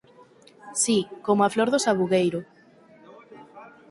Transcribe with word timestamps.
Si, 0.83 0.97
como 1.25 1.41
a 1.43 1.51
flor 1.53 1.67
do 1.71 1.83
sabugueiro. 1.85 2.41